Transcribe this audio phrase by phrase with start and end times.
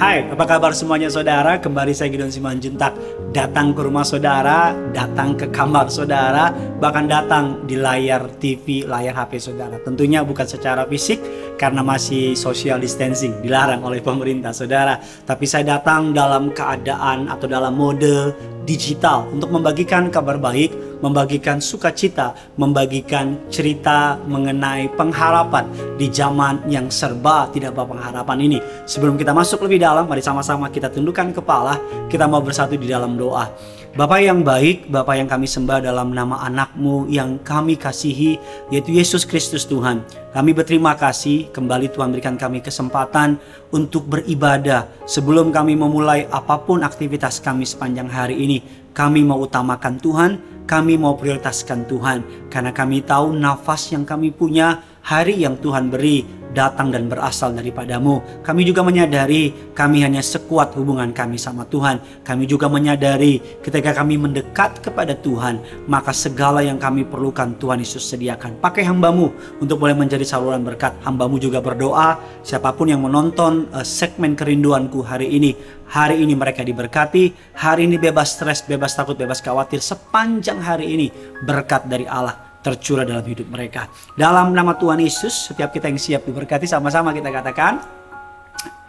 [0.00, 1.60] Hai, apa kabar semuanya saudara?
[1.60, 2.96] Kembali saya Gideon Simanjuntak
[3.36, 6.48] datang ke rumah saudara, datang ke kamar saudara,
[6.80, 9.76] bahkan datang di layar TV, layar HP saudara.
[9.84, 11.20] Tentunya bukan secara fisik
[11.60, 14.96] karena masih social distancing, dilarang oleh pemerintah saudara.
[15.28, 18.32] Tapi saya datang dalam keadaan atau dalam mode
[18.64, 25.66] digital untuk membagikan kabar baik membagikan sukacita, membagikan cerita mengenai pengharapan
[25.96, 28.58] di zaman yang serba tidak berpengharapan ini.
[28.84, 33.16] Sebelum kita masuk lebih dalam, mari sama-sama kita tundukkan kepala, kita mau bersatu di dalam
[33.16, 33.48] doa.
[33.90, 38.38] Bapak yang baik, Bapak yang kami sembah dalam nama anakmu yang kami kasihi,
[38.70, 40.06] yaitu Yesus Kristus Tuhan.
[40.30, 43.34] Kami berterima kasih kembali Tuhan berikan kami kesempatan
[43.74, 48.62] untuk beribadah sebelum kami memulai apa pun aktivitas kami sepanjang hari ini.
[48.94, 50.30] Kami mau utamakan Tuhan,
[50.70, 56.39] kami mau prioritaskan Tuhan karena kami tahu nafas yang kami punya, hari yang Tuhan beri
[56.52, 58.42] datang dan berasal daripadamu.
[58.42, 62.02] Kami juga menyadari kami hanya sekuat hubungan kami sama Tuhan.
[62.26, 68.06] Kami juga menyadari ketika kami mendekat kepada Tuhan, maka segala yang kami perlukan Tuhan Yesus
[68.10, 68.58] sediakan.
[68.58, 69.30] Pakai hambamu
[69.62, 70.94] untuk boleh menjadi saluran berkat.
[71.06, 75.54] Hambamu juga berdoa, siapa pun yang menonton uh, segmen kerinduanku hari ini,
[75.86, 81.06] hari ini mereka diberkati, hari ini bebas stres, bebas takut, bebas khawatir sepanjang hari ini
[81.46, 83.88] berkat dari Allah tercurah dalam hidup mereka.
[84.14, 87.80] Dalam nama Tuhan Yesus, setiap kita yang siap diberkati sama-sama kita katakan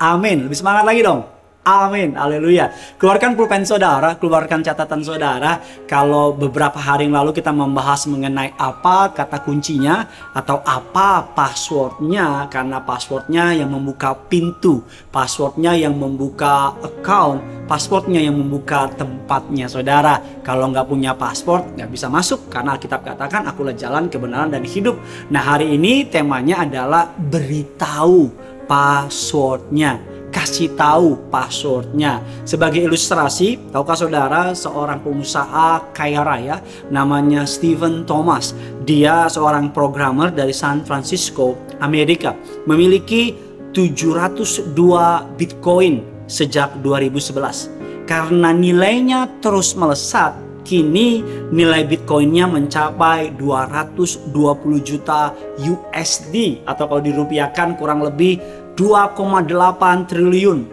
[0.02, 0.48] amin.
[0.48, 1.41] Lebih semangat lagi dong.
[1.62, 2.74] Amin, haleluya.
[2.98, 5.62] Keluarkan pulpen saudara, keluarkan catatan saudara.
[5.86, 12.82] Kalau beberapa hari yang lalu kita membahas mengenai apa kata kuncinya atau apa passwordnya, karena
[12.82, 14.82] passwordnya yang membuka pintu,
[15.14, 20.18] passwordnya yang membuka account, passwordnya yang membuka tempatnya saudara.
[20.42, 24.98] Kalau nggak punya password nggak bisa masuk karena Alkitab katakan akulah jalan kebenaran dan hidup.
[25.30, 28.34] Nah hari ini temanya adalah beritahu
[28.66, 32.24] passwordnya kasih tahu passwordnya.
[32.48, 36.58] Sebagai ilustrasi, tahukah saudara seorang pengusaha kaya raya
[36.90, 38.56] namanya Stephen Thomas.
[38.88, 42.34] Dia seorang programmer dari San Francisco, Amerika.
[42.66, 43.36] Memiliki
[43.76, 48.08] 702 Bitcoin sejak 2011.
[48.08, 54.32] Karena nilainya terus melesat, kini nilai Bitcoinnya mencapai 220
[54.80, 58.38] juta USD atau kalau dirupiahkan kurang lebih
[58.82, 60.66] 2,8 triliun.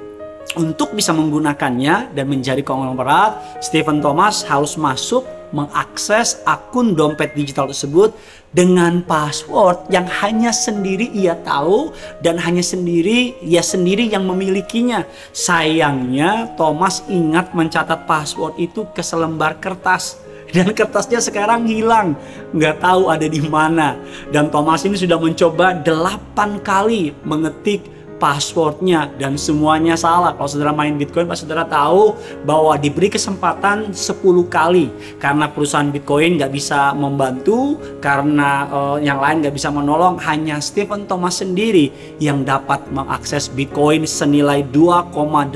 [0.57, 8.17] Untuk bisa menggunakannya dan menjadi konglomerat, Stephen Thomas harus masuk mengakses akun dompet digital tersebut
[8.49, 11.93] dengan password yang hanya sendiri ia tahu
[12.25, 15.05] dan hanya sendiri ia sendiri yang memilikinya.
[15.37, 20.17] Sayangnya Thomas ingat mencatat password itu ke selembar kertas
[20.57, 22.17] dan kertasnya sekarang hilang
[22.57, 24.01] nggak tahu ada di mana
[24.33, 30.35] dan Thomas ini sudah mencoba delapan kali mengetik passwordnya dan semuanya salah.
[30.35, 34.19] Kalau saudara main Bitcoin, pasti saudara tahu bahwa diberi kesempatan 10
[34.51, 34.91] kali
[35.23, 40.19] karena perusahaan Bitcoin nggak bisa membantu, karena uh, yang lain nggak bisa menolong.
[40.23, 45.55] Hanya Stephen Thomas sendiri yang dapat mengakses Bitcoin senilai 2,8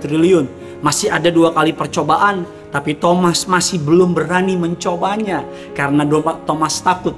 [0.00, 0.46] triliun.
[0.80, 6.04] Masih ada dua kali percobaan, tapi Thomas masih belum berani mencobanya karena
[6.44, 7.14] Thomas takut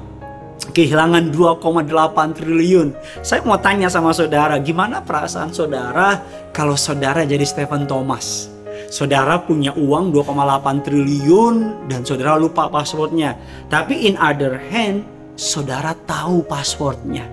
[0.76, 2.92] kehilangan 2,8 triliun.
[3.24, 6.20] Saya mau tanya sama saudara, gimana perasaan saudara
[6.52, 8.52] kalau saudara jadi Stephen Thomas?
[8.92, 13.40] Saudara punya uang 2,8 triliun dan saudara lupa passwordnya.
[13.72, 17.24] Tapi in other hand, saudara tahu passwordnya.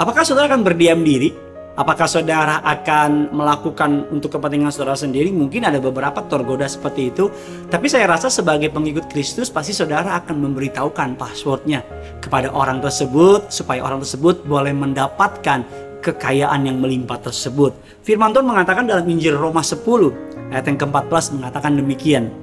[0.00, 1.47] Apakah saudara akan berdiam diri?
[1.78, 5.30] Apakah saudara akan melakukan untuk kepentingan saudara sendiri?
[5.30, 7.30] Mungkin ada beberapa tergoda seperti itu.
[7.70, 11.86] Tapi saya rasa sebagai pengikut Kristus pasti saudara akan memberitahukan passwordnya
[12.18, 15.62] kepada orang tersebut supaya orang tersebut boleh mendapatkan
[16.02, 17.70] kekayaan yang melimpah tersebut.
[18.02, 22.34] Firman Tuhan mengatakan dalam Injil Roma 10 ayat yang ke-14 mengatakan demikian.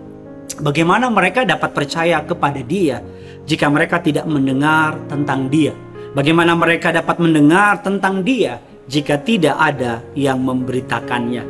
[0.63, 3.03] Bagaimana mereka dapat percaya kepada dia
[3.43, 5.75] jika mereka tidak mendengar tentang dia?
[6.15, 11.43] Bagaimana mereka dapat mendengar tentang dia jika tidak ada yang memberitakannya.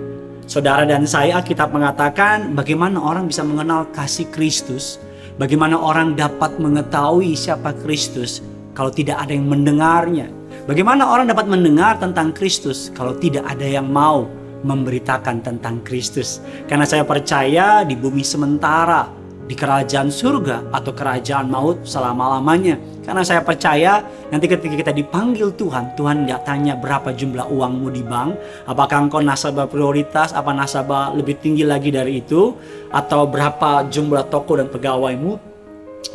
[0.46, 5.02] Saudara dan saya Alkitab mengatakan bagaimana orang bisa mengenal kasih Kristus,
[5.42, 8.46] bagaimana orang dapat mengetahui siapa Kristus
[8.78, 10.30] kalau tidak ada yang mendengarnya.
[10.66, 14.30] Bagaimana orang dapat mendengar tentang Kristus kalau tidak ada yang mau
[14.66, 16.42] memberitakan tentang Kristus.
[16.66, 22.82] Karena saya percaya di bumi sementara di kerajaan surga atau kerajaan maut selama-lamanya.
[23.06, 24.02] Karena saya percaya
[24.34, 28.34] nanti ketika kita dipanggil Tuhan, Tuhan nggak tanya berapa jumlah uangmu di bank,
[28.66, 32.58] apakah engkau nasabah prioritas, apa nasabah lebih tinggi lagi dari itu,
[32.90, 35.38] atau berapa jumlah toko dan pegawaimu.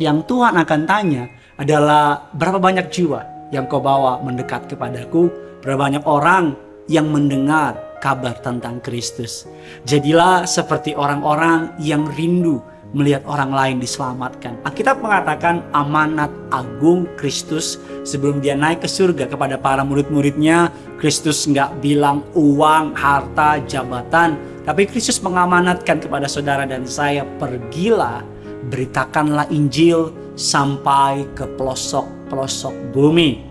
[0.03, 1.23] Yang Tuhan akan tanya
[1.55, 3.23] adalah berapa banyak jiwa
[3.55, 5.31] yang kau bawa mendekat kepadaku,
[5.63, 6.55] berapa banyak orang
[6.91, 9.45] yang mendengar kabar tentang Kristus.
[9.85, 12.59] Jadilah seperti orang-orang yang rindu
[12.91, 14.59] melihat orang lain diselamatkan.
[14.67, 20.71] Alkitab mengatakan amanat agung Kristus sebelum dia naik ke surga kepada para murid-muridnya.
[20.99, 24.35] Kristus nggak bilang uang, harta, jabatan.
[24.67, 28.21] Tapi Kristus mengamanatkan kepada saudara dan saya, pergilah,
[28.69, 33.41] beritakanlah Injil sampai ke pelosok-pelosok bumi.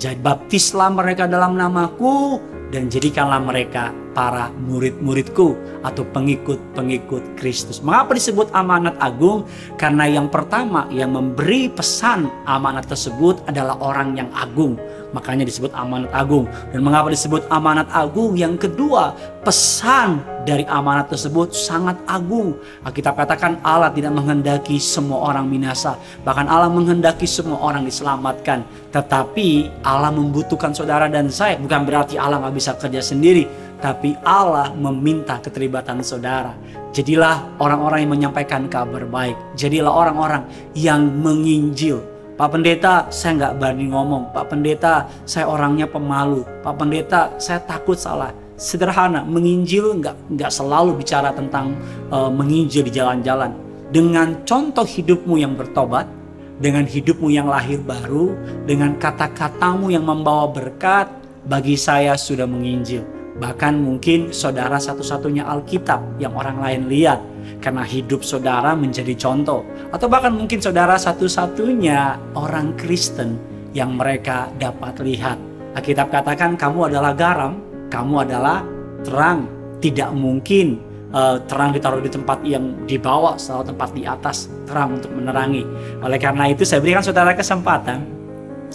[0.00, 2.40] Jadi baptislah mereka dalam namaku
[2.72, 7.82] dan jadikanlah mereka para murid-muridku atau pengikut-pengikut Kristus.
[7.82, 9.44] Mengapa disebut amanat agung?
[9.76, 14.78] Karena yang pertama yang memberi pesan amanat tersebut adalah orang yang agung.
[15.14, 16.50] Makanya disebut amanat agung.
[16.74, 18.34] Dan mengapa disebut amanat agung?
[18.34, 19.14] Yang kedua,
[19.46, 22.58] pesan dari amanat tersebut sangat agung.
[22.82, 25.94] Kita katakan Allah tidak menghendaki semua orang binasa.
[26.26, 28.66] Bahkan Allah menghendaki semua orang diselamatkan.
[28.90, 31.62] Tetapi Allah membutuhkan saudara dan saya.
[31.62, 33.46] Bukan berarti Allah nggak bisa kerja sendiri.
[33.82, 36.54] Tapi Allah meminta keterlibatan saudara.
[36.94, 39.34] Jadilah orang-orang yang menyampaikan kabar baik.
[39.58, 40.46] Jadilah orang-orang
[40.78, 44.34] yang menginjil Pak Pendeta, saya nggak berani ngomong.
[44.34, 46.42] Pak Pendeta, saya orangnya pemalu.
[46.66, 48.34] Pak Pendeta, saya takut salah.
[48.58, 51.78] Sederhana, menginjil nggak nggak selalu bicara tentang
[52.10, 53.54] uh, menginjil di jalan-jalan.
[53.94, 56.10] Dengan contoh hidupmu yang bertobat,
[56.58, 58.34] dengan hidupmu yang lahir baru,
[58.66, 61.06] dengan kata-katamu yang membawa berkat,
[61.46, 63.06] bagi saya sudah menginjil.
[63.34, 67.18] Bahkan mungkin saudara satu-satunya Alkitab yang orang lain lihat
[67.58, 69.66] karena hidup saudara menjadi contoh.
[69.90, 73.34] Atau bahkan mungkin saudara satu-satunya orang Kristen
[73.74, 75.34] yang mereka dapat lihat.
[75.74, 77.58] Alkitab katakan kamu adalah garam,
[77.90, 78.62] kamu adalah
[79.02, 79.50] terang.
[79.82, 80.78] Tidak mungkin
[81.10, 85.66] uh, terang ditaruh di tempat yang di bawah, selalu tempat di atas, terang untuk menerangi.
[86.00, 88.14] Oleh karena itu saya berikan saudara kesempatan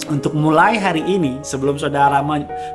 [0.07, 2.23] untuk mulai hari ini sebelum saudara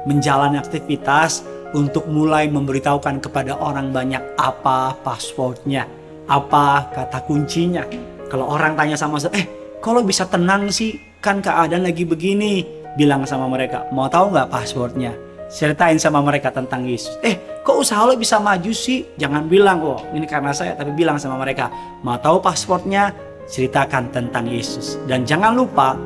[0.05, 1.45] menjalani aktivitas
[1.75, 5.85] untuk mulai memberitahukan kepada orang banyak apa passwordnya,
[6.31, 7.83] apa kata kuncinya.
[8.31, 9.47] Kalau orang tanya sama saya, eh
[9.83, 12.65] kalau bisa tenang sih, kan keadaan lagi begini,
[12.97, 15.13] bilang sama mereka, mau tahu nggak passwordnya?
[15.51, 17.15] Ceritain sama mereka tentang Yesus.
[17.21, 19.05] Eh, kok usaha lo bisa maju sih?
[19.21, 21.69] Jangan bilang, oh ini karena saya, tapi bilang sama mereka,
[22.01, 23.13] mau tahu passwordnya?
[23.45, 24.97] Ceritakan tentang Yesus.
[25.05, 26.01] Dan jangan lupa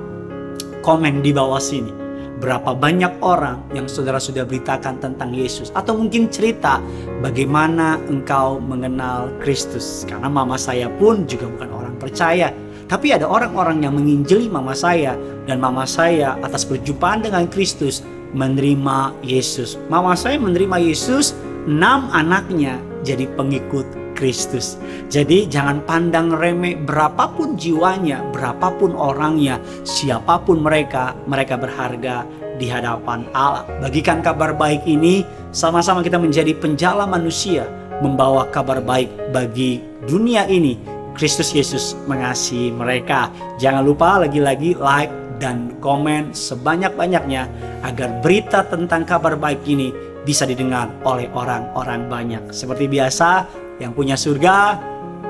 [0.82, 2.07] komen di bawah sini
[2.38, 5.74] berapa banyak orang yang saudara sudah beritakan tentang Yesus.
[5.74, 6.78] Atau mungkin cerita
[7.20, 10.06] bagaimana engkau mengenal Kristus.
[10.06, 12.54] Karena mama saya pun juga bukan orang percaya.
[12.88, 15.18] Tapi ada orang-orang yang menginjili mama saya.
[15.44, 18.00] Dan mama saya atas perjumpaan dengan Kristus
[18.32, 19.76] menerima Yesus.
[19.88, 21.34] Mama saya menerima Yesus
[21.68, 23.86] enam anaknya jadi pengikut
[24.18, 24.74] Kristus.
[25.06, 32.26] Jadi jangan pandang remeh berapapun jiwanya, berapapun orangnya, siapa pun mereka, mereka berharga
[32.58, 33.62] di hadapan Allah.
[33.78, 35.22] Bagikan kabar baik ini,
[35.54, 37.70] sama-sama kita menjadi penjala manusia,
[38.02, 39.78] membawa kabar baik bagi
[40.10, 40.98] dunia ini.
[41.18, 43.26] Kristus Yesus mengasihi mereka.
[43.58, 47.46] Jangan lupa lagi-lagi like dan komen sebanyak-banyaknya
[47.86, 49.90] agar berita tentang kabar baik ini
[50.26, 52.42] bisa didengar oleh orang-orang banyak.
[52.52, 53.48] Seperti biasa,
[53.80, 54.76] yang punya surga,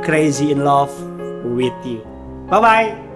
[0.02, 0.92] crazy in love
[1.44, 2.02] with you.
[2.48, 3.07] Bye bye.